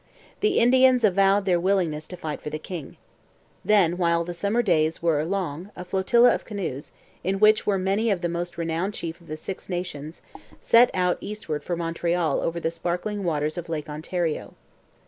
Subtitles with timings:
[0.39, 2.97] The Indians avowed their willingness to fight for the king.
[3.63, 6.91] Then, while the summer days were long, a flotilla of canoes,
[7.23, 10.23] in which were many of the most renowned chiefs of the Six Nations,
[10.59, 14.55] set out eastward for Montreal over the sparkling waters of Lake Ontario.